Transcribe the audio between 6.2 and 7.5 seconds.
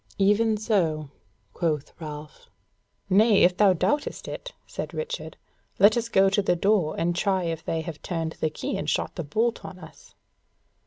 to the door and try